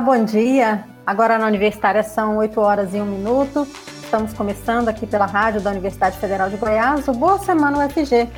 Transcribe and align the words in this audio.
Bom 0.00 0.24
dia. 0.24 0.84
Agora 1.06 1.38
na 1.38 1.46
Universitária 1.46 2.02
são 2.02 2.36
8 2.36 2.60
horas 2.60 2.94
e 2.94 3.00
1 3.00 3.04
minuto. 3.04 3.66
Estamos 4.02 4.34
começando 4.34 4.88
aqui 4.88 5.06
pela 5.06 5.24
rádio 5.24 5.60
da 5.60 5.70
Universidade 5.70 6.18
Federal 6.18 6.50
de 6.50 6.56
Goiás 6.56 7.08
o 7.08 7.12
Boa 7.12 7.38
Semana 7.38 7.78
UFG, 7.78 8.28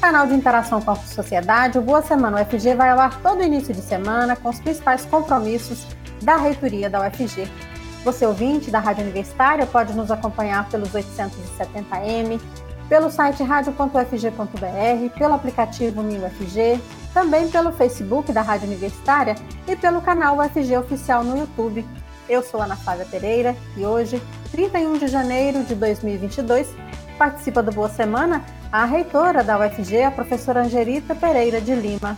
canal 0.00 0.26
de 0.26 0.34
interação 0.34 0.80
com 0.80 0.90
a 0.90 0.96
sociedade. 0.96 1.78
O 1.78 1.82
Boa 1.82 2.02
Semana 2.02 2.42
UFG 2.42 2.74
vai 2.74 2.90
ao 2.90 3.00
ar 3.00 3.18
todo 3.22 3.42
início 3.42 3.72
de 3.72 3.80
semana 3.80 4.36
com 4.36 4.50
os 4.50 4.60
principais 4.60 5.06
compromissos 5.06 5.86
da 6.22 6.36
reitoria 6.36 6.90
da 6.90 7.00
UFG. 7.06 7.48
Você 8.04 8.26
ouvinte 8.26 8.70
da 8.70 8.78
Rádio 8.78 9.02
Universitária 9.02 9.66
pode 9.66 9.94
nos 9.94 10.10
acompanhar 10.10 10.68
pelos 10.68 10.90
870M, 10.90 12.38
pelo 12.88 13.10
site 13.10 13.42
radio.ufg.br, 13.42 15.18
pelo 15.18 15.34
aplicativo 15.34 16.02
MinUFG, 16.02 16.80
também 17.12 17.48
pelo 17.48 17.72
Facebook 17.72 18.32
da 18.32 18.42
Rádio 18.42 18.68
Universitária 18.68 19.34
e 19.66 19.74
pelo 19.74 20.00
canal 20.00 20.38
UFG 20.38 20.76
Oficial 20.76 21.24
no 21.24 21.36
YouTube. 21.36 21.84
Eu 22.28 22.42
sou 22.42 22.60
Ana 22.60 22.76
Flávia 22.76 23.06
Pereira 23.06 23.56
e 23.76 23.84
hoje, 23.84 24.20
31 24.50 24.98
de 24.98 25.08
janeiro 25.08 25.62
de 25.64 25.74
2022, 25.74 26.68
participa 27.18 27.62
do 27.62 27.72
Boa 27.72 27.88
Semana 27.88 28.44
a 28.70 28.84
reitora 28.84 29.42
da 29.42 29.58
UFG, 29.58 30.02
a 30.02 30.10
professora 30.10 30.62
Angelita 30.62 31.14
Pereira 31.14 31.60
de 31.60 31.74
Lima. 31.74 32.16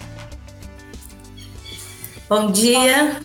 Bom 2.28 2.50
dia. 2.50 3.20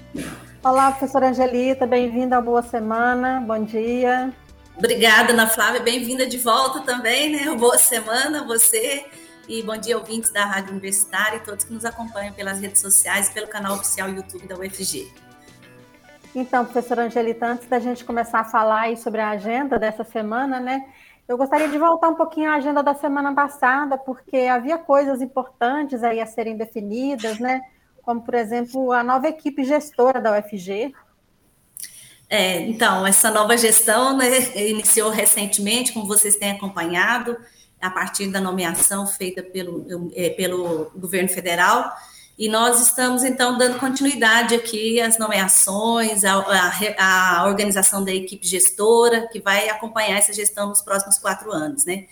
Olá, 0.64 0.92
professora 0.92 1.30
Angelita, 1.30 1.86
bem-vinda 1.86 2.36
ao 2.36 2.42
Boa 2.42 2.62
Semana. 2.62 3.44
Bom 3.46 3.64
dia. 3.64 4.32
Obrigada, 4.76 5.34
Ana 5.34 5.48
Flávia, 5.48 5.82
bem-vinda 5.82 6.26
de 6.26 6.38
volta 6.38 6.82
também, 6.82 7.32
né? 7.32 7.56
Boa 7.56 7.78
semana, 7.78 8.44
você. 8.44 9.06
E 9.48 9.62
bom 9.62 9.78
dia, 9.78 9.98
ouvintes 9.98 10.32
da 10.32 10.46
Rádio 10.46 10.72
Universitária 10.72 11.38
e 11.38 11.40
todos 11.42 11.64
que 11.64 11.72
nos 11.72 11.86
acompanham 11.86 12.34
pelas 12.34 12.60
redes 12.60 12.82
sociais 12.82 13.30
e 13.30 13.34
pelo 13.34 13.48
canal 13.48 13.76
oficial 13.76 14.10
YouTube 14.10 14.48
da 14.48 14.58
UFG. 14.58 15.12
Então, 16.34 16.66
professora 16.66 17.04
Angelita, 17.04 17.46
antes 17.46 17.68
da 17.68 17.78
gente 17.78 18.04
começar 18.04 18.40
a 18.40 18.46
falar 18.46 18.98
sobre 18.98 19.22
a 19.22 19.30
agenda 19.30 19.78
dessa 19.78 20.04
semana, 20.04 20.60
né? 20.60 20.84
Eu 21.28 21.38
gostaria 21.38 21.70
de 21.70 21.78
voltar 21.78 22.10
um 22.10 22.16
pouquinho 22.16 22.50
à 22.50 22.56
agenda 22.56 22.82
da 22.82 22.96
semana 22.96 23.34
passada, 23.34 23.96
porque 23.96 24.38
havia 24.38 24.80
coisas 24.80 25.22
importantes 25.22 26.04
aí 26.04 26.20
a 26.20 26.26
serem 26.26 26.58
definidas, 26.58 27.38
né? 27.38 27.62
Como, 28.02 28.22
por 28.22 28.34
exemplo, 28.34 28.92
a 28.92 29.04
nova 29.04 29.28
equipe 29.28 29.64
gestora 29.64 30.20
da 30.20 30.38
UFG, 30.40 30.94
é, 32.34 32.62
então, 32.62 33.06
essa 33.06 33.30
nova 33.30 33.56
gestão 33.56 34.18
né, 34.18 34.28
iniciou 34.70 35.12
recentemente, 35.12 35.94
como 35.94 36.08
vocês 36.08 36.36
têm 36.36 36.50
acompanhado, 36.50 37.38
a 37.80 37.92
partir 37.92 38.32
da 38.32 38.42
nomeação 38.42 39.06
feita 39.06 39.44
pelo, 39.44 40.12
é, 40.16 40.32
pelo 40.32 40.90
governo 40.96 41.30
federal, 41.30 41.94
e 42.36 42.50
nós 42.50 42.82
estamos, 42.82 43.24
então, 43.24 43.56
dando 43.56 43.78
continuidade 43.78 44.56
aqui 44.56 45.00
às 45.00 45.20
nomeações, 45.20 46.24
à, 46.24 46.44
à, 46.98 47.46
organização 47.46 48.04
da 48.04 48.12
equipe 48.12 48.48
gestora, 48.48 49.28
que 49.32 49.40
vai 49.40 49.70
acompanhar 49.70 50.18
essa 50.18 50.34
gestão 50.34 50.70
nos 50.70 50.82
próximos 50.82 51.20
quatro 51.20 51.52
anos, 51.52 51.86
né? 51.86 52.06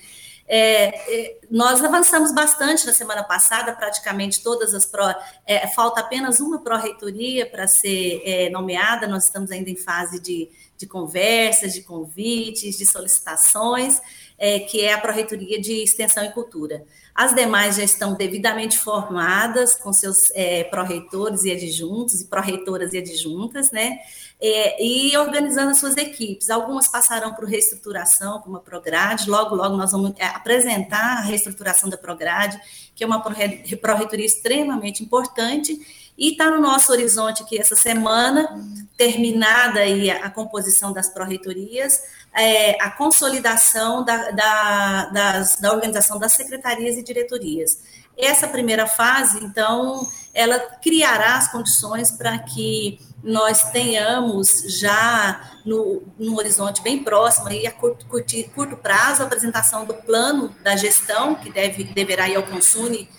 É, 0.47 0.85
é, 0.87 1.39
nós 1.49 1.83
avançamos 1.83 2.33
bastante 2.33 2.85
na 2.85 2.93
semana 2.93 3.23
passada, 3.23 3.73
praticamente 3.73 4.43
todas 4.43 4.73
as 4.73 4.85
pró. 4.85 5.13
É, 5.45 5.67
falta 5.67 6.01
apenas 6.01 6.39
uma 6.39 6.59
pró-reitoria 6.59 7.45
para 7.49 7.67
ser 7.67 8.21
é, 8.25 8.49
nomeada, 8.49 9.07
nós 9.07 9.25
estamos 9.25 9.51
ainda 9.51 9.69
em 9.69 9.75
fase 9.75 10.19
de, 10.19 10.49
de 10.77 10.87
conversas, 10.87 11.73
de 11.73 11.83
convites, 11.83 12.77
de 12.77 12.85
solicitações, 12.85 14.01
é, 14.41 14.59
que 14.59 14.81
é 14.81 14.91
a 14.91 14.97
pró-reitoria 14.97 15.61
de 15.61 15.83
Extensão 15.83 16.25
e 16.25 16.31
Cultura. 16.31 16.83
As 17.13 17.35
demais 17.35 17.75
já 17.75 17.83
estão 17.83 18.15
devidamente 18.15 18.75
formadas, 18.75 19.75
com 19.75 19.93
seus 19.93 20.31
é, 20.31 20.63
pró-reitores 20.63 21.43
e 21.43 21.51
adjuntos, 21.51 22.21
e 22.21 22.25
pró-reitoras 22.25 22.91
e 22.93 22.97
adjuntas, 22.97 23.69
né? 23.69 23.99
é, 24.41 24.83
e 24.83 25.15
organizando 25.15 25.69
as 25.69 25.77
suas 25.77 25.95
equipes. 25.95 26.49
Algumas 26.49 26.87
passarão 26.87 27.33
por 27.33 27.45
reestruturação, 27.45 28.41
como 28.41 28.57
a 28.57 28.59
Prograde, 28.59 29.29
logo, 29.29 29.55
logo 29.55 29.77
nós 29.77 29.91
vamos 29.91 30.13
é, 30.17 30.25
apresentar 30.25 31.17
a 31.17 31.21
reestruturação 31.21 31.87
da 31.87 31.97
Prograde, 31.97 32.59
que 32.95 33.03
é 33.03 33.07
uma 33.07 33.21
pró-reitoria 33.21 34.25
extremamente 34.25 35.03
importante, 35.03 35.79
e 36.21 36.33
está 36.33 36.51
no 36.51 36.61
nosso 36.61 36.91
horizonte 36.91 37.41
aqui 37.41 37.59
essa 37.59 37.75
semana, 37.75 38.47
terminada 38.95 39.79
aí 39.79 40.11
a, 40.11 40.29
composição 40.29 40.93
das 40.93 41.09
pró-reitorias, 41.09 41.99
é, 42.31 42.79
a 42.79 42.91
consolidação 42.91 44.05
da, 44.05 44.29
da, 44.29 45.05
das, 45.05 45.55
da 45.55 45.73
organização 45.73 46.19
das 46.19 46.33
secretarias 46.33 46.95
e 46.95 47.01
diretorias. 47.01 47.79
Essa 48.15 48.47
primeira 48.47 48.85
fase, 48.85 49.43
então, 49.43 50.07
ela 50.31 50.59
criará 50.59 51.37
as 51.37 51.51
condições 51.51 52.11
para 52.11 52.37
que 52.37 52.99
nós 53.23 53.71
tenhamos 53.71 54.79
já 54.79 55.41
no, 55.65 56.03
no 56.19 56.37
horizonte 56.37 56.83
bem 56.83 57.03
próximo, 57.03 57.47
aí 57.47 57.65
a 57.65 57.71
curto, 57.71 58.05
curto, 58.05 58.35
curto, 58.53 58.77
prazo, 58.77 59.23
a 59.23 59.25
apresentação 59.25 59.85
do 59.85 59.95
plano 59.95 60.55
da 60.63 60.75
gestão, 60.75 61.33
que 61.33 61.51
deve, 61.51 61.83
deverá 61.83 62.29
ir 62.29 62.35
ao 62.35 62.43
Consune 62.43 63.09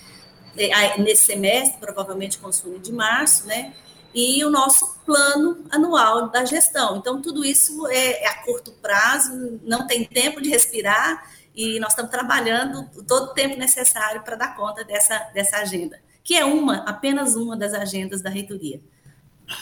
nesse 0.99 1.25
semestre, 1.25 1.79
provavelmente 1.79 2.37
Consune 2.37 2.79
de 2.79 2.91
março, 2.91 3.47
né? 3.47 3.73
E 4.13 4.43
o 4.45 4.49
nosso 4.49 4.99
plano 5.05 5.65
anual 5.71 6.29
da 6.29 6.45
gestão. 6.45 6.97
Então, 6.97 7.21
tudo 7.21 7.43
isso 7.43 7.87
é, 7.87 8.23
é 8.23 8.27
a 8.27 8.43
curto 8.43 8.71
prazo, 8.73 9.59
não 9.63 9.87
tem 9.87 10.05
tempo 10.05 10.39
de 10.39 10.49
respirar, 10.49 11.27
e 11.55 11.79
nós 11.79 11.91
estamos 11.91 12.11
trabalhando 12.11 12.89
todo 13.07 13.25
o 13.25 13.33
tempo 13.33 13.57
necessário 13.57 14.21
para 14.21 14.35
dar 14.35 14.55
conta 14.55 14.83
dessa, 14.83 15.17
dessa 15.33 15.57
agenda, 15.57 15.99
que 16.23 16.35
é 16.35 16.45
uma, 16.45 16.77
apenas 16.87 17.35
uma 17.35 17.55
das 17.55 17.73
agendas 17.73 18.21
da 18.21 18.29
reitoria. 18.29 18.79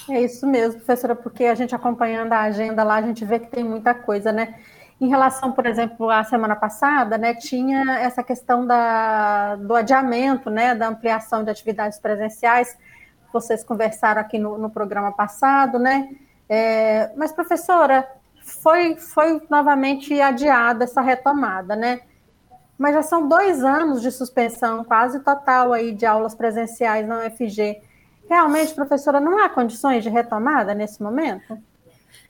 É 0.09 0.22
isso 0.22 0.46
mesmo, 0.46 0.80
professora, 0.80 1.16
porque 1.16 1.46
a 1.46 1.56
gente 1.56 1.75
acompanhando 1.75 2.31
a 2.34 2.41
agenda 2.41 2.84
lá, 2.84 2.96
a 2.96 3.01
gente 3.01 3.25
vê 3.25 3.40
que 3.40 3.47
tem 3.47 3.63
muita 3.63 3.94
coisa, 3.94 4.31
né? 4.31 4.59
Em 5.01 5.07
relação, 5.07 5.51
por 5.51 5.66
exemplo, 5.66 6.12
à 6.12 6.23
semana 6.23 6.56
passada, 6.56 7.17
né, 7.17 7.34
tinha 7.34 7.97
essa 7.97 8.22
questão 8.22 8.67
da, 8.67 9.56
do 9.56 9.73
adiamento, 9.73 10.51
né, 10.51 10.75
da 10.75 10.88
ampliação 10.88 11.44
de 11.44 11.50
atividades 11.50 11.97
presenciais. 11.97 12.78
Vocês 13.34 13.63
conversaram 13.63 14.22
aqui 14.22 14.38
no, 14.38 14.59
no 14.59 14.69
programa 14.69 15.12
passado, 15.12 15.79
né? 15.79 16.07
É, 16.47 17.12
mas, 17.17 17.31
professora, 17.31 18.07
foi, 18.44 18.95
foi 18.95 19.41
novamente 19.50 20.22
adiada 20.22 20.84
essa 20.84 21.01
retomada, 21.01 21.75
né? 21.75 22.01
Mas 22.78 22.94
já 22.94 23.01
são 23.01 23.28
dois 23.28 23.63
anos 23.63 24.03
de 24.03 24.12
suspensão 24.12 24.83
quase 24.83 25.22
total 25.22 25.73
aí 25.73 25.94
de 25.94 26.06
aulas 26.06 26.35
presenciais 26.35 27.07
na 27.07 27.25
UFG. 27.25 27.81
Realmente, 28.29 28.75
professora, 28.75 29.19
não 29.19 29.44
há 29.44 29.50
condições 29.50 30.03
de 30.03 30.09
retomada 30.12 30.75
nesse 30.75 31.01
momento? 31.01 31.57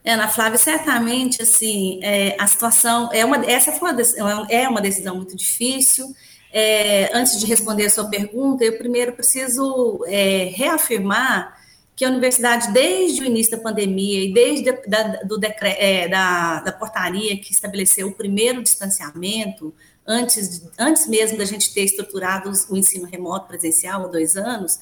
Ana 0.04 0.28
Flávia, 0.28 0.58
certamente, 0.58 1.42
assim, 1.42 2.00
é, 2.02 2.36
a 2.40 2.48
situação 2.48 3.10
é 3.14 3.24
uma, 3.24 3.46
essa 3.46 3.72
foi 3.72 3.92
uma, 3.92 4.48
é 4.50 4.68
uma 4.68 4.82
decisão 4.82 5.16
muito 5.16 5.36
difícil. 5.36 6.16
É, 6.52 7.16
antes 7.16 7.40
de 7.40 7.46
responder 7.46 7.86
a 7.86 7.90
sua 7.90 8.06
pergunta, 8.06 8.64
eu 8.64 8.78
primeiro 8.78 9.14
preciso 9.14 10.04
é, 10.08 10.52
reafirmar 10.54 11.62
que 11.96 12.04
a 12.04 12.10
universidade, 12.10 12.72
desde 12.72 13.22
o 13.22 13.26
início 13.26 13.56
da 13.56 13.64
pandemia 13.64 14.26
e 14.26 14.34
desde 14.34 14.72
da, 14.88 15.04
do 15.24 15.38
decre, 15.38 15.70
é, 15.70 16.08
da, 16.08 16.62
da 16.62 16.72
portaria 16.72 17.38
que 17.38 17.52
estabeleceu 17.52 18.08
o 18.08 18.12
primeiro 18.12 18.64
distanciamento, 18.64 19.74
antes, 20.06 20.68
antes 20.80 21.08
mesmo 21.08 21.38
da 21.38 21.46
gente 21.46 21.72
ter 21.74 21.84
estruturado 21.84 22.52
o 22.70 22.76
ensino 22.76 23.06
remoto 23.06 23.48
presencial 23.48 24.06
há 24.06 24.08
dois 24.08 24.36
anos, 24.36 24.80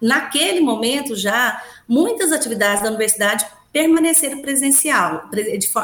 naquele 0.00 0.60
momento 0.60 1.16
já, 1.16 1.60
muitas 1.88 2.30
atividades 2.30 2.82
da 2.82 2.88
universidade 2.88 3.44
permaneceram 3.72 4.42
presencial, 4.42 5.30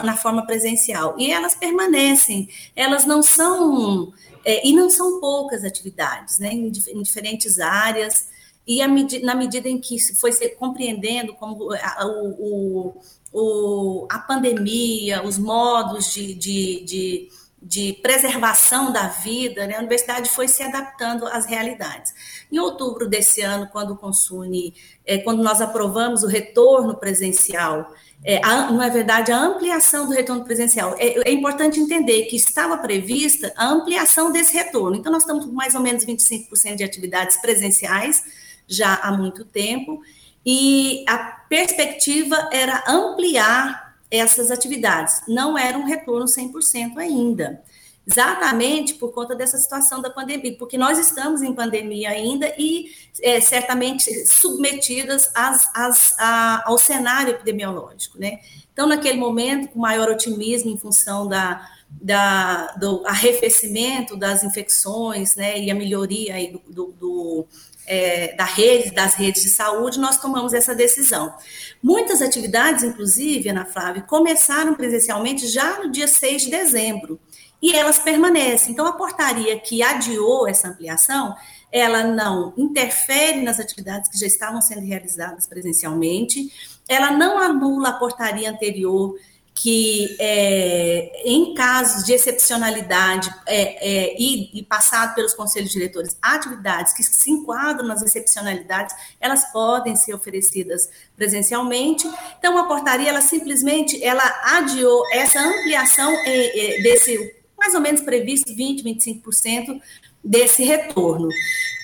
na 0.02 0.16
forma 0.16 0.44
presencial, 0.44 1.14
e 1.18 1.30
elas 1.30 1.54
permanecem, 1.54 2.48
elas 2.74 3.04
não 3.04 3.22
são, 3.22 4.12
é, 4.44 4.66
e 4.66 4.72
não 4.72 4.90
são 4.90 5.20
poucas 5.20 5.64
atividades, 5.64 6.38
né, 6.38 6.52
em, 6.52 6.66
em 6.66 7.02
diferentes 7.02 7.60
áreas, 7.60 8.28
e 8.66 8.84
na 9.22 9.34
medida 9.36 9.68
em 9.68 9.78
que 9.78 9.96
foi 10.16 10.32
se 10.32 10.48
compreendendo 10.50 11.32
como 11.34 11.72
a, 11.72 12.04
o, 12.04 12.96
o, 13.32 14.06
a 14.10 14.18
pandemia, 14.18 15.22
os 15.22 15.38
modos 15.38 16.12
de, 16.12 16.34
de, 16.34 16.84
de 16.84 17.28
de 17.66 17.94
preservação 17.94 18.92
da 18.92 19.08
vida, 19.08 19.66
né, 19.66 19.74
a 19.74 19.80
universidade 19.80 20.30
foi 20.30 20.46
se 20.46 20.62
adaptando 20.62 21.26
às 21.26 21.46
realidades. 21.46 22.14
Em 22.50 22.60
outubro 22.60 23.08
desse 23.08 23.42
ano, 23.42 23.68
quando 23.72 23.92
o 23.92 23.96
Consune, 23.96 24.72
é, 25.04 25.18
quando 25.18 25.42
nós 25.42 25.60
aprovamos 25.60 26.22
o 26.22 26.28
retorno 26.28 26.94
presencial, 26.96 27.92
é, 28.24 28.40
a, 28.44 28.70
não 28.70 28.80
é 28.80 28.88
verdade, 28.88 29.32
a 29.32 29.38
ampliação 29.38 30.06
do 30.06 30.12
retorno 30.12 30.44
presencial. 30.44 30.94
É, 30.96 31.28
é, 31.28 31.32
importante 31.32 31.80
entender 31.80 32.26
que 32.26 32.36
estava 32.36 32.78
prevista 32.78 33.52
a 33.56 33.66
ampliação 33.66 34.30
desse 34.30 34.54
retorno. 34.54 34.96
Então, 34.96 35.10
nós 35.10 35.22
estamos 35.22 35.44
com 35.44 35.50
mais 35.50 35.74
ou 35.74 35.80
menos 35.80 36.04
25% 36.04 36.76
de 36.76 36.84
atividades 36.84 37.36
presenciais 37.38 38.24
já 38.68 38.94
há 38.94 39.10
muito 39.10 39.44
tempo, 39.44 40.00
e 40.44 41.04
a 41.08 41.18
perspectiva 41.18 42.48
era 42.52 42.84
ampliar 42.86 43.85
essas 44.10 44.50
atividades. 44.50 45.22
Não 45.26 45.56
era 45.56 45.76
um 45.76 45.84
retorno 45.84 46.26
100% 46.26 46.96
ainda. 46.98 47.62
Exatamente 48.08 48.94
por 48.94 49.12
conta 49.12 49.34
dessa 49.34 49.58
situação 49.58 50.00
da 50.00 50.08
pandemia, 50.08 50.56
porque 50.56 50.78
nós 50.78 50.96
estamos 50.96 51.42
em 51.42 51.52
pandemia 51.52 52.10
ainda 52.10 52.54
e 52.56 52.92
é, 53.20 53.40
certamente 53.40 54.24
submetidas 54.26 55.28
às, 55.34 55.68
às, 55.74 56.14
a, 56.16 56.62
ao 56.66 56.78
cenário 56.78 57.32
epidemiológico, 57.32 58.16
né? 58.16 58.38
Então, 58.72 58.86
naquele 58.86 59.18
momento, 59.18 59.68
com 59.70 59.80
maior 59.80 60.08
otimismo 60.08 60.70
em 60.70 60.76
função 60.76 61.26
da, 61.26 61.68
da, 61.90 62.68
do 62.74 63.04
arrefecimento 63.06 64.16
das 64.16 64.44
infecções, 64.44 65.34
né, 65.34 65.58
e 65.58 65.70
a 65.70 65.74
melhoria 65.74 66.34
do, 66.68 66.92
do 66.92 67.46
é, 67.86 68.34
da 68.34 68.44
rede, 68.44 68.90
das 68.90 69.14
redes 69.14 69.42
de 69.42 69.48
saúde, 69.48 69.98
nós 69.98 70.18
tomamos 70.18 70.52
essa 70.52 70.74
decisão. 70.74 71.34
Muitas 71.82 72.20
atividades, 72.20 72.82
inclusive, 72.82 73.48
Ana 73.48 73.64
Flávia, 73.64 74.02
começaram 74.02 74.74
presencialmente 74.74 75.46
já 75.46 75.78
no 75.78 75.90
dia 75.90 76.08
6 76.08 76.42
de 76.42 76.50
dezembro, 76.50 77.20
e 77.62 77.72
elas 77.72 77.98
permanecem. 77.98 78.72
Então, 78.72 78.86
a 78.86 78.92
portaria 78.92 79.58
que 79.58 79.82
adiou 79.82 80.46
essa 80.46 80.68
ampliação, 80.68 81.34
ela 81.72 82.04
não 82.04 82.52
interfere 82.56 83.42
nas 83.42 83.58
atividades 83.58 84.10
que 84.10 84.18
já 84.18 84.26
estavam 84.26 84.60
sendo 84.60 84.86
realizadas 84.86 85.46
presencialmente, 85.46 86.52
ela 86.88 87.10
não 87.10 87.38
anula 87.38 87.90
a 87.90 87.98
portaria 87.98 88.50
anterior 88.50 89.16
que 89.56 90.14
é, 90.20 91.22
em 91.24 91.54
casos 91.54 92.04
de 92.04 92.12
excepcionalidade 92.12 93.34
é, 93.46 94.10
é, 94.10 94.16
e, 94.18 94.50
e, 94.58 94.62
passado 94.62 95.14
pelos 95.14 95.32
conselhos 95.32 95.70
diretores, 95.70 96.14
atividades 96.20 96.92
que 96.92 97.02
se 97.02 97.30
enquadram 97.30 97.88
nas 97.88 98.02
excepcionalidades, 98.02 98.94
elas 99.18 99.50
podem 99.50 99.96
ser 99.96 100.12
oferecidas 100.12 100.90
presencialmente. 101.16 102.06
Então, 102.38 102.58
a 102.58 102.68
portaria, 102.68 103.08
ela 103.08 103.22
simplesmente, 103.22 104.02
ela 104.04 104.24
adiou 104.58 105.02
essa 105.10 105.40
ampliação 105.40 106.12
é, 106.12 106.76
é, 106.76 106.82
desse, 106.82 107.34
mais 107.58 107.72
ou 107.72 107.80
menos 107.80 108.02
previsto, 108.02 108.52
20%, 108.52 108.84
25% 108.84 109.80
desse 110.26 110.64
retorno. 110.64 111.28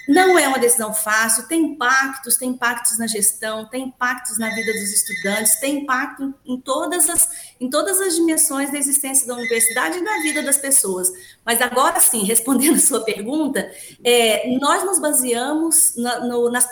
Não 0.09 0.37
é 0.37 0.49
uma 0.49 0.59
decisão 0.59 0.93
fácil, 0.93 1.47
tem 1.47 1.63
impactos, 1.63 2.37
tem 2.37 2.51
impactos 2.51 2.99
na 2.99 3.07
gestão, 3.07 3.67
tem 3.67 3.85
impactos 3.85 4.37
na 4.37 4.51
vida 4.51 4.73
dos 4.73 4.93
estudantes, 4.93 5.61
tem 5.61 5.83
impacto 5.83 6.35
em 6.45 6.61
todas 6.61 7.09
as, 7.09 7.29
em 7.61 7.71
todas 7.71 8.01
as 8.01 8.17
dimensões 8.17 8.73
da 8.73 8.79
existência 8.79 9.27
da 9.27 9.35
universidade 9.35 9.99
e 9.99 10.05
da 10.05 10.19
vida 10.19 10.43
das 10.43 10.59
pessoas. 10.59 11.09
Mas 11.47 11.61
agora 11.61 12.01
sim, 12.01 12.25
respondendo 12.27 12.77
a 12.77 12.81
sua 12.81 13.05
pergunta, 13.05 13.71
é, 14.03 14.59
nós 14.59 14.85
nos 14.85 14.99
baseamos 14.99 15.95
na, 15.97 16.21
no, 16.21 16.51
nas 16.51 16.69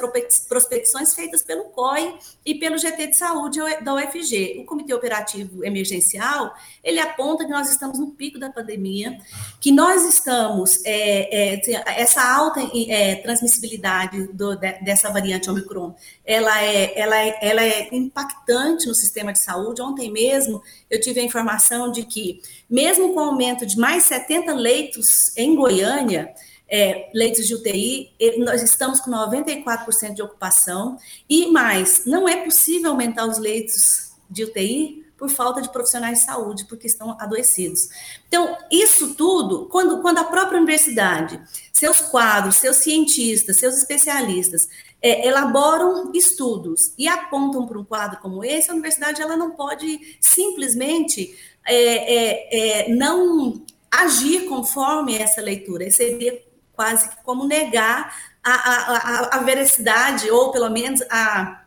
prospecções 0.49 1.15
feitas 1.15 1.43
pelo 1.43 1.65
COI 1.67 2.19
e 2.45 2.57
pelo 2.57 2.79
GT 2.79 3.09
de 3.09 3.17
Saúde 3.17 3.61
da 3.83 3.95
UFG. 3.95 4.59
O 4.61 4.65
Comitê 4.65 4.93
Operativo 4.93 5.65
Emergencial, 5.65 6.53
ele 6.83 6.99
aponta 6.99 7.45
que 7.45 7.51
nós 7.53 7.71
estamos 7.71 7.99
no 7.99 8.11
pico 8.11 8.41
da 8.41 8.51
pandemia, 8.51 9.17
que 9.61 9.71
nós 9.71 10.05
estamos, 10.05 10.85
é, 10.85 11.55
é, 11.55 11.60
essa 11.69 12.23
alta 12.23 12.61
é, 12.89 13.17
transmissibilidade 13.17 14.29
do, 14.33 14.57
dessa 14.57 15.11
variante 15.11 15.51
Omicron, 15.51 15.95
ela 16.25 16.63
é, 16.63 16.99
ela, 16.99 17.17
é, 17.17 17.39
ela 17.43 17.63
é 17.63 17.89
impactante 17.93 18.87
no 18.87 18.95
sistema 18.95 19.33
de 19.33 19.39
saúde. 19.39 19.83
Ontem 19.83 20.11
mesmo 20.11 20.63
eu 20.89 21.01
tive 21.01 21.21
a 21.21 21.25
informação 21.25 21.91
de 21.91 22.05
que, 22.05 22.41
mesmo 22.69 23.13
com 23.15 23.21
o 23.21 23.25
aumento 23.25 23.67
de 23.67 23.79
mais 23.79 24.05
70 24.05 24.53
leitos 24.55 25.37
em 25.37 25.55
Goiânia, 25.55 26.35
é, 26.69 27.11
leitos 27.13 27.49
de 27.49 27.55
UTI, 27.55 28.13
nós 28.39 28.63
estamos 28.63 29.01
com 29.01 29.11
94% 29.11 30.15
de 30.15 30.23
ocupação, 30.23 30.97
e 31.29 31.51
mais, 31.51 32.07
não 32.07 32.29
é 32.29 32.45
possível 32.45 32.91
aumentar 32.91 33.27
os 33.27 33.39
leitos 33.39 34.13
de 34.31 34.45
UTI 34.45 35.05
por 35.21 35.29
falta 35.29 35.61
de 35.61 35.69
profissionais 35.71 36.21
de 36.21 36.25
saúde, 36.25 36.65
porque 36.65 36.87
estão 36.87 37.15
adoecidos. 37.21 37.91
Então, 38.27 38.57
isso 38.73 39.15
tudo, 39.15 39.67
quando, 39.67 40.01
quando 40.01 40.17
a 40.17 40.25
própria 40.25 40.57
universidade, 40.57 41.39
seus 41.71 42.01
quadros, 42.01 42.57
seus 42.57 42.79
cientistas, 42.79 43.59
seus 43.59 43.77
especialistas, 43.77 44.67
é, 45.03 45.29
elaboram 45.29 46.11
estudos 46.15 46.95
e 46.97 47.07
apontam 47.07 47.67
para 47.67 47.79
um 47.79 47.85
quadro 47.85 48.19
como 48.21 48.43
esse, 48.43 48.71
a 48.71 48.73
universidade 48.73 49.21
ela 49.21 49.37
não 49.37 49.51
pode 49.51 50.17
simplesmente 50.21 51.39
é, 51.67 51.75
é, 51.75 52.87
é 52.87 52.89
não 52.89 53.63
agir 53.91 54.47
conforme 54.47 55.17
essa 55.19 55.43
leitura. 55.43 55.91
Seria 55.91 56.43
quase 56.73 57.11
como 57.25 57.47
negar 57.47 58.15
a, 58.43 58.53
a, 58.53 58.97
a, 58.97 59.37
a 59.37 59.43
veracidade, 59.43 60.31
ou 60.31 60.51
pelo 60.51 60.71
menos 60.71 61.03
a 61.11 61.60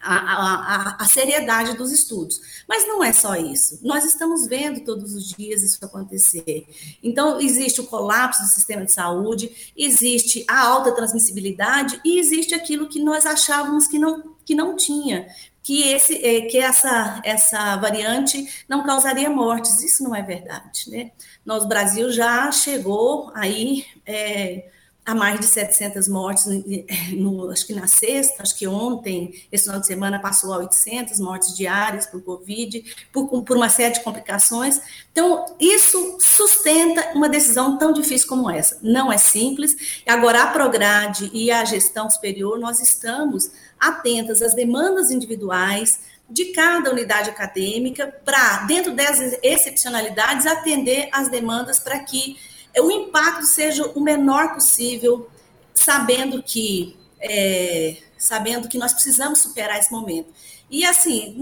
a, 0.00 0.14
a, 0.14 0.96
a, 1.00 1.04
seriedade 1.04 1.76
dos 1.76 1.90
estudos. 1.90 2.40
Mas 2.68 2.86
não 2.86 3.02
é 3.02 3.12
só 3.12 3.34
isso. 3.34 3.80
Nós 3.82 4.04
estamos 4.04 4.46
vendo 4.46 4.80
todos 4.80 5.14
os 5.14 5.30
dias 5.30 5.62
isso 5.62 5.84
acontecer. 5.84 6.66
Então, 7.02 7.40
existe 7.40 7.80
o 7.80 7.86
colapso 7.86 8.42
do 8.42 8.48
sistema 8.48 8.84
de 8.84 8.92
saúde, 8.92 9.72
existe 9.76 10.44
a 10.48 10.60
alta 10.60 10.92
transmissibilidade 10.92 12.00
e 12.04 12.18
existe 12.18 12.54
aquilo 12.54 12.88
que 12.88 13.02
nós 13.02 13.26
achávamos 13.26 13.86
que 13.86 13.98
não, 13.98 14.36
que 14.44 14.54
não 14.54 14.76
tinha, 14.76 15.26
que, 15.62 15.82
esse, 15.92 16.24
é, 16.24 16.42
que 16.42 16.58
essa, 16.58 17.20
essa 17.24 17.76
variante 17.76 18.64
não 18.68 18.84
causaria 18.84 19.28
mortes. 19.28 19.82
Isso 19.82 20.02
não 20.02 20.14
é 20.14 20.22
verdade. 20.22 20.90
Né? 20.90 21.10
Nós, 21.44 21.66
Brasil 21.66 22.10
já 22.10 22.50
chegou 22.52 23.30
aí. 23.34 23.84
É, 24.06 24.70
há 25.08 25.14
mais 25.14 25.40
de 25.40 25.46
700 25.46 26.06
mortes, 26.06 26.44
no, 27.16 27.50
acho 27.50 27.66
que 27.66 27.72
na 27.72 27.86
sexta, 27.86 28.42
acho 28.42 28.54
que 28.58 28.66
ontem, 28.68 29.42
esse 29.50 29.64
final 29.64 29.80
de 29.80 29.86
semana, 29.86 30.18
passou 30.18 30.52
a 30.52 30.58
800 30.58 31.18
mortes 31.18 31.56
diárias 31.56 32.04
por 32.04 32.20
Covid, 32.20 32.84
por, 33.10 33.42
por 33.42 33.56
uma 33.56 33.70
série 33.70 33.94
de 33.94 34.00
complicações. 34.00 34.78
Então, 35.10 35.46
isso 35.58 36.18
sustenta 36.20 37.12
uma 37.14 37.26
decisão 37.26 37.78
tão 37.78 37.90
difícil 37.90 38.28
como 38.28 38.50
essa. 38.50 38.78
Não 38.82 39.10
é 39.10 39.16
simples. 39.16 40.02
Agora, 40.06 40.42
a 40.42 40.46
Prograde 40.48 41.30
e 41.32 41.50
a 41.50 41.64
gestão 41.64 42.10
superior, 42.10 42.58
nós 42.58 42.82
estamos 42.82 43.50
atentas 43.80 44.42
às 44.42 44.54
demandas 44.54 45.10
individuais, 45.10 46.00
de 46.30 46.52
cada 46.52 46.90
unidade 46.90 47.30
acadêmica, 47.30 48.14
para, 48.22 48.66
dentro 48.66 48.92
dessas 48.92 49.38
excepcionalidades, 49.42 50.44
atender 50.44 51.08
às 51.10 51.30
demandas 51.30 51.78
para 51.78 51.98
que 52.00 52.36
o 52.80 52.90
impacto 52.90 53.46
seja 53.46 53.86
o 53.94 54.00
menor 54.00 54.54
possível, 54.54 55.28
sabendo 55.74 56.42
que 56.42 56.96
é, 57.20 57.96
sabendo 58.16 58.68
que 58.68 58.78
nós 58.78 58.92
precisamos 58.92 59.40
superar 59.40 59.78
esse 59.78 59.90
momento. 59.90 60.28
E 60.70 60.84
assim, 60.84 61.36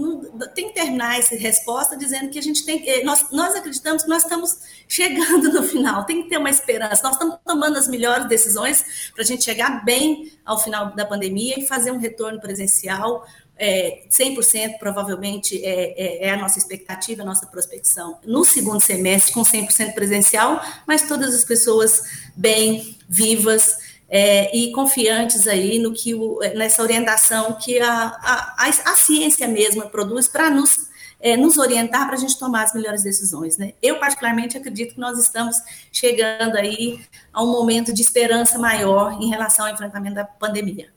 tem 0.55 0.69
que 0.69 0.75
terminar 0.75 1.19
essa 1.19 1.35
resposta 1.35 1.97
dizendo 1.97 2.29
que 2.29 2.39
a 2.39 2.41
gente 2.41 2.65
tem 2.65 2.79
que. 2.79 3.03
Nós, 3.03 3.25
nós 3.31 3.55
acreditamos 3.55 4.03
que 4.03 4.09
nós 4.09 4.23
estamos 4.23 4.57
chegando 4.87 5.51
no 5.51 5.63
final, 5.63 6.05
tem 6.05 6.23
que 6.23 6.29
ter 6.29 6.37
uma 6.37 6.49
esperança. 6.49 7.03
Nós 7.03 7.13
estamos 7.13 7.37
tomando 7.45 7.77
as 7.77 7.87
melhores 7.87 8.27
decisões 8.27 9.11
para 9.13 9.23
a 9.23 9.25
gente 9.25 9.43
chegar 9.43 9.83
bem 9.83 10.31
ao 10.45 10.57
final 10.57 10.95
da 10.95 11.05
pandemia 11.05 11.59
e 11.59 11.67
fazer 11.67 11.91
um 11.91 11.97
retorno 11.97 12.39
presencial 12.39 13.25
é, 13.57 14.03
100% 14.09 14.77
provavelmente 14.77 15.63
é, 15.63 16.25
é, 16.25 16.27
é, 16.27 16.29
a 16.31 16.37
nossa 16.37 16.59
expectativa, 16.59 17.23
a 17.23 17.25
nossa 17.25 17.47
prospecção 17.47 18.19
no 18.23 18.45
segundo 18.45 18.79
semestre, 18.79 19.33
com 19.33 19.41
100% 19.41 19.93
presencial, 19.93 20.61
mas 20.85 21.07
todas 21.07 21.33
as 21.33 21.43
pessoas 21.43 22.03
bem, 22.35 22.97
vivas 23.09 23.86
é, 24.09 24.55
e 24.55 24.71
confiantes 24.71 25.47
aí 25.47 25.79
no 25.79 25.93
que 25.93 26.13
o, 26.13 26.39
nessa 26.55 26.81
orientação 26.81 27.53
que 27.53 27.79
a, 27.79 27.87
a, 27.87 28.67
a, 28.67 28.95
ciência 28.95 29.47
mesma 29.47 29.87
produz 29.87 30.27
para 30.27 30.49
nos, 30.49 30.89
é, 31.19 31.35
nos 31.35 31.57
orientar 31.57 32.05
para 32.05 32.15
a 32.15 32.19
gente 32.19 32.39
tomar 32.39 32.63
as 32.63 32.73
melhores 32.73 33.03
decisões. 33.03 33.57
Né? 33.57 33.73
Eu, 33.81 33.99
particularmente, 33.99 34.57
acredito 34.57 34.95
que 34.95 34.99
nós 34.99 35.19
estamos 35.19 35.57
chegando 35.91 36.55
aí 36.55 36.99
a 37.33 37.43
um 37.43 37.51
momento 37.51 37.93
de 37.93 38.01
esperança 38.01 38.57
maior 38.57 39.21
em 39.21 39.29
relação 39.29 39.65
ao 39.65 39.73
enfrentamento 39.73 40.15
da 40.15 40.23
pandemia 40.23 40.95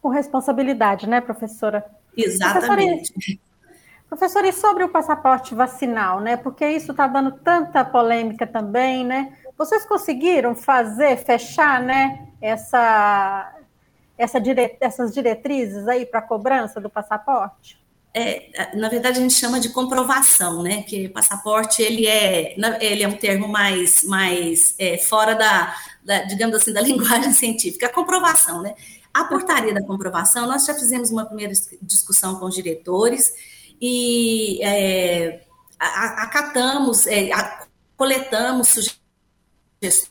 com 0.00 0.08
responsabilidade, 0.08 1.08
né, 1.08 1.20
professora? 1.20 1.84
Exatamente. 2.16 3.12
Professora, 3.12 3.38
professora, 4.08 4.48
e 4.48 4.52
sobre 4.52 4.84
o 4.84 4.88
passaporte 4.88 5.54
vacinal, 5.54 6.20
né? 6.20 6.36
Porque 6.36 6.66
isso 6.66 6.92
está 6.92 7.06
dando 7.06 7.32
tanta 7.32 7.84
polêmica 7.84 8.46
também, 8.46 9.04
né? 9.04 9.36
Vocês 9.60 9.84
conseguiram 9.84 10.54
fazer, 10.54 11.18
fechar, 11.18 11.82
né, 11.82 12.26
essa, 12.40 13.54
essa 14.16 14.40
dire, 14.40 14.78
essas 14.80 15.12
diretrizes 15.12 15.86
aí 15.86 16.06
para 16.06 16.22
cobrança 16.22 16.80
do 16.80 16.88
passaporte? 16.88 17.78
é, 18.12 18.76
na 18.76 18.88
verdade 18.88 19.18
a 19.18 19.22
gente 19.22 19.34
chama 19.34 19.60
de 19.60 19.68
comprovação, 19.68 20.62
né? 20.62 20.82
Que 20.82 21.08
passaporte 21.08 21.82
ele 21.82 22.06
é, 22.06 22.56
ele 22.80 23.02
é 23.02 23.08
um 23.08 23.16
termo 23.16 23.46
mais, 23.46 24.02
mais 24.04 24.74
é, 24.78 24.98
fora 24.98 25.34
da, 25.34 25.76
da, 26.04 26.22
digamos 26.22 26.56
assim, 26.56 26.72
da 26.72 26.80
linguagem 26.82 27.32
científica. 27.32 27.86
A 27.86 27.92
comprovação, 27.92 28.62
né? 28.62 28.74
A 29.12 29.24
portaria 29.24 29.74
da 29.74 29.82
comprovação, 29.82 30.46
nós 30.46 30.64
já 30.64 30.74
fizemos 30.74 31.10
uma 31.10 31.24
primeira 31.24 31.52
discussão 31.82 32.36
com 32.36 32.46
os 32.46 32.54
diretores 32.54 33.32
e 33.80 34.60
é, 34.62 35.42
acatamos, 35.78 37.06
é, 37.06 37.30
coletamos 37.96 38.68
sugestões 38.68 38.99
Yes. 39.80 40.10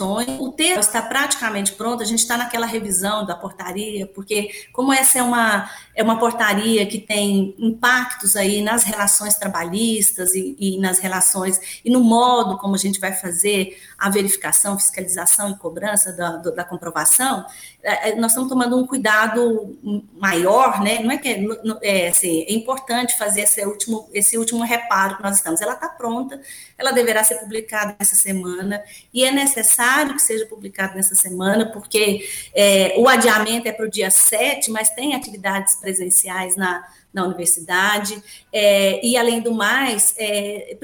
O 0.00 0.50
texto 0.52 0.78
está 0.78 1.02
praticamente 1.02 1.72
pronto, 1.74 2.02
a 2.02 2.06
gente 2.06 2.20
está 2.20 2.36
naquela 2.38 2.64
revisão 2.64 3.26
da 3.26 3.36
portaria, 3.36 4.06
porque 4.06 4.50
como 4.72 4.90
essa 4.90 5.18
é 5.18 5.22
uma, 5.22 5.70
é 5.94 6.02
uma 6.02 6.18
portaria 6.18 6.86
que 6.86 6.98
tem 6.98 7.54
impactos 7.58 8.34
aí 8.34 8.62
nas 8.62 8.84
relações 8.84 9.34
trabalhistas 9.36 10.34
e, 10.34 10.56
e 10.58 10.80
nas 10.80 10.98
relações, 10.98 11.80
e 11.84 11.90
no 11.90 12.00
modo 12.00 12.56
como 12.56 12.74
a 12.74 12.78
gente 12.78 12.98
vai 12.98 13.12
fazer 13.12 13.78
a 13.98 14.08
verificação, 14.08 14.78
fiscalização 14.78 15.50
e 15.50 15.58
cobrança 15.58 16.10
da, 16.12 16.36
da 16.38 16.64
comprovação, 16.64 17.44
é, 17.82 18.10
é, 18.10 18.14
nós 18.16 18.30
estamos 18.30 18.48
tomando 18.48 18.78
um 18.78 18.86
cuidado 18.86 19.78
maior, 20.14 20.80
né? 20.80 21.00
Não 21.00 21.10
é 21.10 21.18
que 21.18 21.28
é, 21.28 21.44
é, 21.82 22.08
assim, 22.08 22.42
é 22.48 22.54
importante 22.54 23.18
fazer 23.18 23.42
esse 23.42 23.62
último, 23.66 24.08
esse 24.14 24.38
último 24.38 24.64
reparo 24.64 25.18
que 25.18 25.22
nós 25.22 25.36
estamos. 25.36 25.60
Ela 25.60 25.74
está 25.74 25.88
pronta, 25.88 26.40
ela 26.78 26.92
deverá 26.92 27.22
ser 27.22 27.36
publicada 27.36 27.94
essa 27.98 28.16
semana, 28.16 28.82
e 29.12 29.24
é 29.24 29.30
necessário 29.30 29.81
que 30.14 30.22
seja 30.22 30.46
publicada 30.46 30.94
nessa 30.94 31.14
semana, 31.14 31.66
porque 31.72 32.28
é, 32.54 32.94
o 32.96 33.08
adiamento 33.08 33.68
é 33.68 33.72
para 33.72 33.86
o 33.86 33.90
dia 33.90 34.10
7, 34.10 34.70
mas 34.70 34.90
tem 34.90 35.14
atividades 35.14 35.74
presenciais 35.74 36.56
na, 36.56 36.86
na 37.12 37.24
universidade, 37.24 38.22
é, 38.52 39.04
e 39.04 39.16
além 39.16 39.40
do 39.40 39.52
mais, 39.52 40.14
é, 40.16 40.76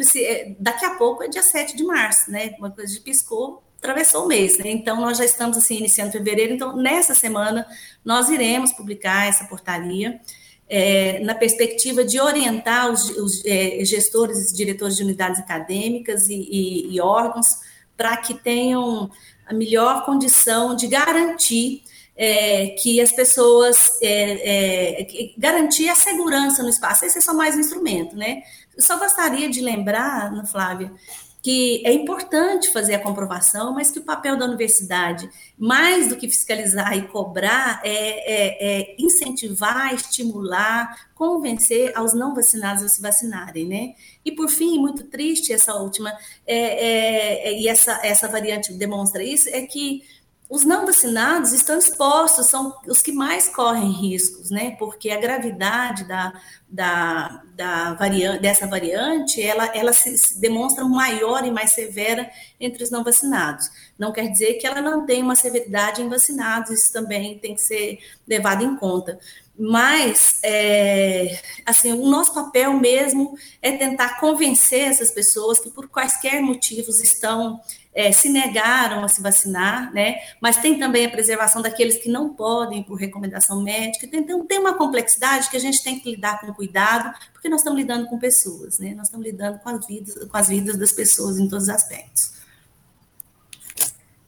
daqui 0.58 0.84
a 0.84 0.94
pouco 0.94 1.22
é 1.22 1.28
dia 1.28 1.42
7 1.42 1.76
de 1.76 1.84
março, 1.84 2.30
né? 2.30 2.54
Uma 2.58 2.70
coisa 2.70 2.92
de 2.92 3.00
piscou, 3.00 3.62
atravessou 3.78 4.24
o 4.24 4.28
mês, 4.28 4.58
né? 4.58 4.70
Então, 4.70 5.00
nós 5.00 5.16
já 5.16 5.24
estamos, 5.24 5.56
assim, 5.56 5.76
iniciando 5.76 6.12
fevereiro, 6.12 6.52
então, 6.52 6.76
nessa 6.76 7.14
semana, 7.14 7.66
nós 8.04 8.28
iremos 8.28 8.72
publicar 8.72 9.28
essa 9.28 9.44
portaria, 9.44 10.20
é, 10.68 11.20
na 11.20 11.34
perspectiva 11.34 12.04
de 12.04 12.20
orientar 12.20 12.90
os, 12.90 13.08
os 13.10 13.44
é, 13.46 13.82
gestores 13.84 14.52
diretores 14.52 14.96
de 14.96 15.02
unidades 15.02 15.40
acadêmicas 15.40 16.28
e, 16.28 16.34
e, 16.34 16.94
e 16.94 17.00
órgãos 17.00 17.60
para 17.98 18.16
que 18.16 18.32
tenham 18.32 19.10
a 19.44 19.52
melhor 19.52 20.06
condição 20.06 20.76
de 20.76 20.86
garantir 20.86 21.82
é, 22.16 22.68
que 22.80 23.00
as 23.00 23.12
pessoas 23.12 23.98
é, 24.00 25.00
é, 25.00 25.32
garantir 25.36 25.88
a 25.88 25.94
segurança 25.94 26.62
no 26.62 26.68
espaço. 26.68 27.04
Esse 27.04 27.18
é 27.18 27.20
só 27.20 27.34
mais 27.34 27.54
um 27.56 27.60
instrumento, 27.60 28.16
né? 28.16 28.42
Eu 28.76 28.82
só 28.82 28.96
gostaria 28.96 29.50
de 29.50 29.60
lembrar, 29.60 30.46
Flávia, 30.46 30.92
que 31.42 31.82
é 31.86 31.92
importante 31.92 32.72
fazer 32.72 32.94
a 32.94 32.98
comprovação, 32.98 33.72
mas 33.72 33.90
que 33.90 33.98
o 33.98 34.02
papel 34.02 34.36
da 34.36 34.44
universidade, 34.44 35.30
mais 35.56 36.08
do 36.08 36.16
que 36.16 36.28
fiscalizar 36.28 36.96
e 36.96 37.02
cobrar, 37.08 37.80
é, 37.84 37.90
é, 37.90 38.80
é 38.80 38.96
incentivar, 38.98 39.94
estimular, 39.94 41.08
convencer 41.14 41.92
aos 41.96 42.12
não 42.12 42.34
vacinados 42.34 42.82
a 42.82 42.88
se 42.88 43.00
vacinarem, 43.00 43.66
né? 43.66 43.94
E 44.24 44.32
por 44.32 44.48
fim, 44.48 44.78
muito 44.78 45.04
triste 45.04 45.52
essa 45.52 45.74
última, 45.74 46.12
é, 46.46 47.48
é, 47.50 47.60
e 47.60 47.68
essa, 47.68 48.00
essa 48.04 48.28
variante 48.28 48.72
demonstra 48.72 49.22
isso, 49.22 49.48
é 49.48 49.62
que 49.62 50.02
os 50.48 50.64
não 50.64 50.86
vacinados 50.86 51.52
estão 51.52 51.78
expostos, 51.78 52.46
são 52.46 52.74
os 52.86 53.02
que 53.02 53.12
mais 53.12 53.48
correm 53.48 53.92
riscos, 53.92 54.50
né? 54.50 54.74
Porque 54.78 55.10
a 55.10 55.20
gravidade 55.20 56.04
da, 56.04 56.32
da, 56.66 57.42
da 57.54 57.94
variante, 57.94 58.40
dessa 58.40 58.66
variante, 58.66 59.42
ela, 59.42 59.66
ela 59.76 59.92
se, 59.92 60.40
demonstra 60.40 60.84
maior 60.86 61.44
e 61.44 61.50
mais 61.50 61.72
severa 61.72 62.30
entre 62.58 62.82
os 62.82 62.90
não 62.90 63.04
vacinados. 63.04 63.70
Não 63.98 64.10
quer 64.10 64.28
dizer 64.28 64.54
que 64.54 64.66
ela 64.66 64.80
não 64.80 65.04
tem 65.04 65.22
uma 65.22 65.36
severidade 65.36 66.00
em 66.00 66.08
vacinados, 66.08 66.70
isso 66.70 66.92
também 66.94 67.38
tem 67.38 67.54
que 67.54 67.60
ser 67.60 67.98
levado 68.26 68.64
em 68.64 68.74
conta. 68.74 69.18
Mas, 69.58 70.38
é, 70.44 71.40
assim, 71.66 71.92
o 71.92 72.08
nosso 72.08 72.32
papel 72.32 72.72
mesmo 72.74 73.36
é 73.60 73.72
tentar 73.72 74.20
convencer 74.20 74.88
essas 74.88 75.10
pessoas 75.10 75.58
que, 75.58 75.68
por 75.68 75.88
quaisquer 75.88 76.40
motivos, 76.40 77.02
estão 77.02 77.60
é, 77.98 78.12
se 78.12 78.28
negaram 78.28 79.02
a 79.02 79.08
se 79.08 79.20
vacinar, 79.20 79.92
né? 79.92 80.20
Mas 80.40 80.58
tem 80.58 80.78
também 80.78 81.04
a 81.04 81.10
preservação 81.10 81.60
daqueles 81.60 81.98
que 81.98 82.08
não 82.08 82.32
podem 82.32 82.80
por 82.80 82.94
recomendação 82.94 83.60
médica. 83.60 84.06
Então 84.12 84.46
tem 84.46 84.60
uma 84.60 84.74
complexidade 84.74 85.50
que 85.50 85.56
a 85.56 85.60
gente 85.60 85.82
tem 85.82 85.98
que 85.98 86.12
lidar 86.12 86.40
com 86.40 86.54
cuidado, 86.54 87.12
porque 87.32 87.48
nós 87.48 87.58
estamos 87.58 87.76
lidando 87.76 88.06
com 88.06 88.16
pessoas, 88.16 88.78
né? 88.78 88.94
Nós 88.94 89.08
estamos 89.08 89.26
lidando 89.26 89.58
com 89.58 89.68
as 89.68 89.84
vidas, 89.84 90.14
com 90.14 90.36
as 90.36 90.46
vidas 90.46 90.78
das 90.78 90.92
pessoas 90.92 91.40
em 91.40 91.48
todos 91.48 91.64
os 91.64 91.70
aspectos. 91.70 92.38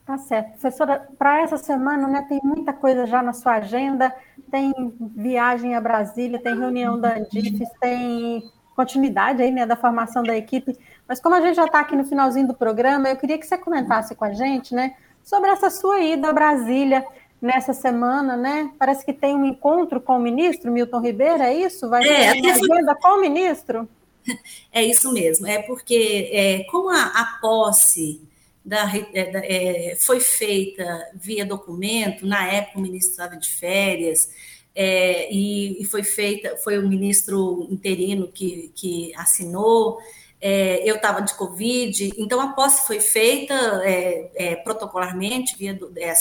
Tá 0.05 0.19
certo. 0.19 0.59
Professora, 0.59 1.09
para 1.17 1.43
essa 1.43 1.57
semana, 1.57 2.09
né, 2.09 2.27
tem 2.29 2.41
muita 2.43 2.73
coisa 2.73 3.07
já 3.07 3.23
na 3.23 3.33
sua 3.33 3.53
agenda, 3.53 4.13
tem 4.51 4.73
viagem 5.15 5.77
a 5.77 5.81
Brasília, 5.81 6.43
tem 6.43 6.59
reunião 6.59 7.01
da 7.01 7.19
Andifes, 7.19 7.69
tem 7.81 8.51
continuidade 8.75 9.43
aí, 9.43 9.51
né, 9.51 9.67
da 9.67 9.77
formação 9.77 10.23
da 10.23 10.37
equipe. 10.37 10.77
Mas 11.07 11.21
como 11.21 11.35
a 11.35 11.41
gente 11.41 11.57
já 11.57 11.65
está 11.65 11.81
aqui 11.81 11.97
no 11.97 12.05
finalzinho 12.05 12.47
do 12.47 12.55
programa, 12.55 13.09
eu 13.09 13.17
queria 13.17 13.39
que 13.39 13.47
você 13.47 13.59
comentasse 13.59 14.15
com 14.15 14.25
a 14.25 14.33
gente, 14.33 14.75
né, 14.75 14.95
sobre 15.23 15.51
essa 15.51 15.71
sua 15.71 16.01
ida 16.01 16.29
a 16.29 16.33
Brasília 16.33 17.05
nessa 17.41 17.73
semana, 17.73 18.37
né? 18.37 18.71
Parece 18.79 19.05
que 19.05 19.13
tem 19.13 19.35
um 19.35 19.45
encontro 19.45 20.01
com 20.01 20.17
o 20.17 20.21
ministro 20.21 20.71
Milton 20.71 21.01
Ribeiro, 21.01 21.43
é 21.43 21.55
isso? 21.55 21.89
Vai 21.89 22.07
é, 22.07 22.33
ter 22.33 22.41
uma 22.41 22.53
agenda 22.53 22.95
com 22.95 23.09
o 23.09 23.21
ministro? 23.21 23.89
É 24.71 24.85
isso 24.85 25.11
mesmo, 25.13 25.47
é 25.47 25.63
porque 25.63 26.31
é, 26.31 26.65
como 26.71 26.91
a, 26.91 27.05
a 27.07 27.39
posse 27.41 28.21
da, 28.65 28.85
é, 29.15 29.31
da, 29.33 29.41
é, 29.41 29.97
foi 29.99 30.21
feita 30.21 31.11
via 31.15 31.45
documento, 31.45 32.27
na 32.27 32.47
época 32.47 32.79
o 32.79 32.83
ministro 32.83 33.13
estava 33.13 33.37
de 33.37 33.49
férias, 33.49 34.31
é, 34.75 35.33
e, 35.33 35.83
e, 35.83 35.85
foi 35.85 36.03
feita, 36.03 36.57
foi 36.59 36.79
o 36.79 36.89
ministro 36.89 37.67
interino 37.71 38.29
que, 38.29 38.73
que 38.75 39.13
assinou, 39.17 39.99
é, 40.41 40.89
eu 40.89 40.97
estava 40.97 41.21
de 41.21 41.35
Covid, 41.35 42.15
então 42.17 42.41
a 42.41 42.53
posse 42.53 42.87
foi 42.87 42.99
feita 42.99 43.55
é, 43.85 44.31
é, 44.35 44.57
protocolarmente, 44.57 45.57
via 45.59 45.75
do, 45.75 45.93
é, 45.99 46.15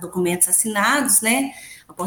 documentos 0.00 0.48
assinados, 0.48 1.20
né? 1.20 1.52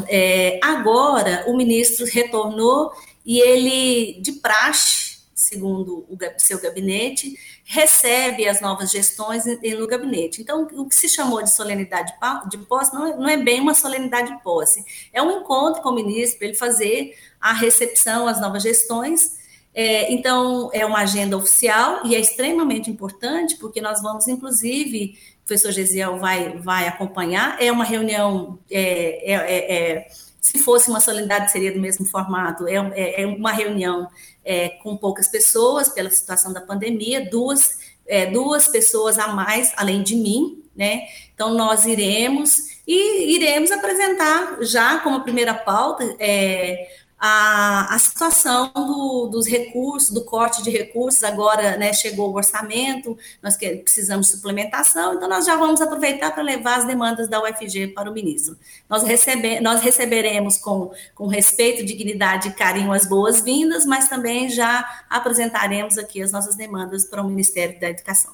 É, 0.08 0.60
agora 0.64 1.46
o 1.48 1.56
ministro 1.56 2.06
retornou 2.06 2.92
e 3.26 3.40
ele, 3.40 4.20
de 4.22 4.34
praxe, 4.34 5.20
segundo 5.34 6.06
o 6.10 6.18
seu 6.38 6.60
gabinete, 6.60 7.38
recebe 7.66 8.48
as 8.48 8.60
novas 8.62 8.92
gestões 8.92 9.46
no 9.46 9.88
gabinete. 9.88 10.42
Então, 10.42 10.68
o 10.74 10.88
que 10.88 10.96
se 10.96 11.08
chamou 11.08 11.42
de 11.42 11.52
solenidade 11.52 12.14
de 12.50 12.58
posse 12.60 12.94
não 12.94 13.08
é, 13.08 13.16
não 13.16 13.30
é 13.30 13.38
bem 13.38 13.62
uma 13.62 13.74
solenidade 13.74 14.36
de 14.36 14.44
posse, 14.44 14.84
é 15.14 15.22
um 15.22 15.40
encontro 15.40 15.82
com 15.82 15.90
o 15.90 15.96
ministro 15.96 16.40
para 16.40 16.48
ele 16.48 16.58
fazer 16.58 17.16
a 17.40 17.54
recepção 17.54 18.28
às 18.28 18.40
novas 18.42 18.64
gestões. 18.64 19.42
É, 19.76 20.14
então, 20.14 20.70
é 20.72 20.86
uma 20.86 21.00
agenda 21.00 21.36
oficial 21.36 22.02
e 22.06 22.16
é 22.16 22.20
extremamente 22.20 22.92
importante, 22.92 23.56
porque 23.56 23.82
nós 23.82 24.02
vamos, 24.02 24.28
inclusive, 24.28 25.18
o 25.44 25.48
professor 25.48 25.72
Gesiel 25.72 26.20
vai, 26.20 26.58
vai 26.58 26.88
acompanhar, 26.88 27.62
é 27.62 27.72
uma 27.72 27.84
reunião, 27.84 28.60
é, 28.70 29.32
é, 29.32 29.36
é, 29.36 29.74
é 29.74 30.08
se 30.44 30.60
fosse 30.60 30.90
uma 30.90 31.00
solenidade, 31.00 31.54
seria 31.54 31.72
do 31.72 31.80
mesmo 31.80 32.06
formato, 32.06 32.68
é, 32.68 32.76
é, 32.96 33.22
é 33.22 33.26
uma 33.26 33.54
reunião 33.54 34.10
é, 34.44 34.68
com 34.84 34.98
poucas 34.98 35.30
pessoas, 35.30 35.88
pela 35.88 36.10
situação 36.10 36.52
da 36.52 36.60
pandemia, 36.60 37.30
duas, 37.30 37.80
é, 38.06 38.26
duas 38.26 38.68
pessoas 38.68 39.18
a 39.18 39.30
mais, 39.30 39.72
além 39.78 40.04
de 40.04 40.18
mim, 40.18 40.62
né? 40.76 41.04
Então, 41.34 41.54
nós 41.54 41.86
iremos 41.86 42.58
e 42.86 43.36
iremos 43.36 43.72
apresentar 43.72 44.58
já 44.62 45.00
como 45.00 45.24
primeira 45.24 45.54
pauta 45.54 46.04
é, 46.20 46.90
a, 47.20 47.94
a 47.94 48.00
situação 48.00 48.72
do, 48.76 49.28
dos 49.28 49.48
recursos, 49.48 50.10
do 50.10 50.24
corte 50.26 50.62
de 50.62 50.70
recursos, 50.70 51.24
agora 51.24 51.78
né, 51.78 51.94
chegou 51.94 52.32
o 52.32 52.36
orçamento, 52.36 53.18
nós 53.42 53.56
que, 53.56 53.78
precisamos 53.78 54.28
de 54.28 54.34
suplementação, 54.34 55.14
então 55.14 55.30
nós 55.30 55.46
já 55.46 55.56
vamos 55.56 55.82
aproveitar 55.82 56.32
para 56.32 56.44
levar 56.44 56.80
as 56.80 56.86
demandas 56.86 57.30
da 57.30 57.42
UFG 57.42 57.88
para 57.88 58.10
o 58.10 58.14
ministro. 58.14 58.58
Nós, 58.90 59.04
recebe, 59.04 59.60
nós 59.60 59.82
receberemos 59.82 60.58
com, 60.58 60.92
com 61.16 61.28
respeito, 61.28 61.86
dignidade 61.86 62.50
e 62.50 62.54
carinho 62.54 62.92
as 62.92 63.06
boas-vindas, 63.06 63.86
mas 63.86 64.10
também 64.10 64.50
já 64.50 65.04
apresentaremos 65.10 65.98
aqui 65.98 66.22
as 66.22 66.32
nossas 66.32 66.56
demandas 66.56 67.06
para 67.06 67.22
o 67.22 67.28
Ministério 67.28 67.80
da 67.80 67.90
Educação. 67.90 68.34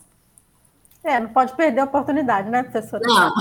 É, 1.04 1.20
não 1.20 1.30
pode 1.30 1.56
perder 1.56 1.82
a 1.82 1.86
oportunidade, 1.86 2.50
né, 2.50 2.64
professora? 2.64 3.04
Não. 3.06 3.34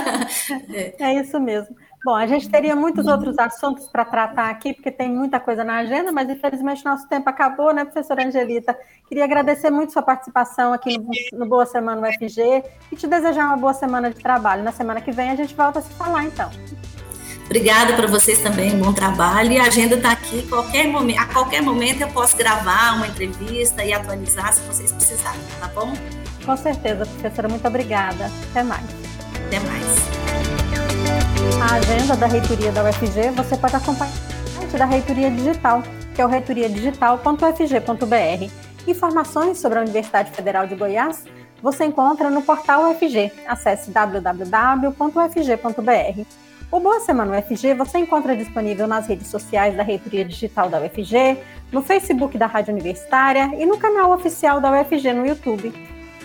é. 0.74 0.94
é 0.98 1.20
isso 1.20 1.38
mesmo. 1.38 1.76
Bom, 2.06 2.14
a 2.14 2.24
gente 2.24 2.48
teria 2.48 2.76
muitos 2.76 3.04
outros 3.08 3.36
assuntos 3.36 3.88
para 3.88 4.04
tratar 4.04 4.48
aqui, 4.48 4.72
porque 4.72 4.92
tem 4.92 5.10
muita 5.10 5.40
coisa 5.40 5.64
na 5.64 5.78
agenda, 5.78 6.12
mas 6.12 6.30
infelizmente 6.30 6.84
nosso 6.84 7.08
tempo 7.08 7.28
acabou, 7.28 7.74
né, 7.74 7.84
professora 7.84 8.24
Angelita? 8.24 8.78
Queria 9.08 9.24
agradecer 9.24 9.70
muito 9.70 9.92
sua 9.92 10.02
participação 10.02 10.72
aqui 10.72 10.96
no, 10.96 11.10
no 11.36 11.46
Boa 11.46 11.66
Semana 11.66 12.08
UFG 12.08 12.62
e 12.92 12.96
te 12.96 13.08
desejar 13.08 13.46
uma 13.46 13.56
boa 13.56 13.74
semana 13.74 14.08
de 14.08 14.20
trabalho. 14.20 14.62
Na 14.62 14.70
semana 14.70 15.00
que 15.00 15.10
vem 15.10 15.30
a 15.30 15.34
gente 15.34 15.52
volta 15.52 15.80
a 15.80 15.82
se 15.82 15.92
falar, 15.94 16.22
então. 16.22 16.48
Obrigada 17.46 17.94
para 17.94 18.06
vocês 18.06 18.40
também, 18.40 18.78
bom 18.78 18.92
trabalho. 18.92 19.50
E 19.50 19.58
a 19.58 19.64
agenda 19.64 19.96
está 19.96 20.12
aqui, 20.12 20.46
qualquer 20.46 20.86
momento, 20.86 21.18
a 21.18 21.26
qualquer 21.26 21.60
momento 21.60 22.02
eu 22.02 22.08
posso 22.10 22.36
gravar 22.36 22.98
uma 22.98 23.08
entrevista 23.08 23.84
e 23.84 23.92
atualizar 23.92 24.52
se 24.52 24.60
vocês 24.60 24.92
precisarem, 24.92 25.40
tá 25.58 25.66
bom? 25.74 25.92
Com 26.44 26.56
certeza, 26.56 27.04
professora, 27.04 27.48
muito 27.48 27.66
obrigada. 27.66 28.30
Até 28.52 28.62
mais. 28.62 28.86
Até 29.48 29.58
mais. 29.58 30.25
A 31.60 31.76
agenda 31.76 32.16
da 32.16 32.26
reitoria 32.26 32.72
da 32.72 32.82
UFG 32.84 33.30
você 33.34 33.56
pode 33.56 33.76
acompanhar 33.76 34.12
da 34.76 34.84
reitoria 34.84 35.30
digital, 35.30 35.82
que 36.14 36.20
é 36.20 36.26
o 36.26 36.28
reitoriadigital.ufg.br. 36.28 38.50
Informações 38.86 39.58
sobre 39.58 39.78
a 39.78 39.82
Universidade 39.82 40.30
Federal 40.32 40.66
de 40.66 40.74
Goiás 40.74 41.24
você 41.62 41.84
encontra 41.84 42.30
no 42.30 42.42
portal 42.42 42.90
UFG. 42.90 43.32
Acesse 43.46 43.90
www.ufg.br. 43.90 44.96
O 46.70 46.80
Boa 46.80 47.00
Semana 47.00 47.38
UFG 47.38 47.74
você 47.74 47.98
encontra 47.98 48.36
disponível 48.36 48.86
nas 48.86 49.06
redes 49.06 49.28
sociais 49.28 49.76
da 49.76 49.82
Reitoria 49.82 50.24
Digital 50.24 50.68
da 50.68 50.80
UFG, 50.80 51.38
no 51.72 51.80
Facebook 51.80 52.36
da 52.36 52.46
Rádio 52.46 52.74
Universitária 52.74 53.52
e 53.56 53.64
no 53.64 53.78
canal 53.78 54.12
oficial 54.12 54.60
da 54.60 54.72
UFG 54.72 55.12
no 55.12 55.26
YouTube. 55.26 55.72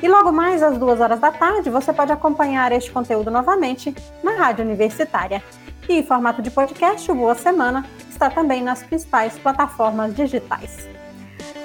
E 0.01 0.07
logo 0.07 0.31
mais 0.31 0.63
às 0.63 0.77
duas 0.77 0.99
horas 0.99 1.19
da 1.19 1.31
tarde 1.31 1.69
você 1.69 1.93
pode 1.93 2.11
acompanhar 2.11 2.71
este 2.71 2.91
conteúdo 2.91 3.29
novamente 3.29 3.93
na 4.23 4.31
Rádio 4.31 4.65
Universitária. 4.65 5.43
E 5.87 5.99
em 5.99 6.03
formato 6.03 6.41
de 6.41 6.49
podcast, 6.49 7.11
o 7.11 7.15
Boa 7.15 7.35
Semana 7.35 7.85
está 8.09 8.29
também 8.29 8.63
nas 8.63 8.81
principais 8.81 9.37
plataformas 9.37 10.15
digitais. 10.15 10.87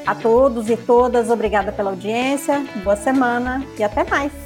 A 0.06 0.14
todos 0.14 0.70
e 0.70 0.76
todas, 0.76 1.30
obrigada 1.30 1.72
pela 1.72 1.90
audiência, 1.90 2.64
boa 2.84 2.94
semana 2.94 3.64
e 3.76 3.82
até 3.82 4.04
mais! 4.04 4.45